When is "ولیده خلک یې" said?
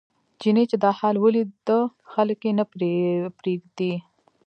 1.19-2.51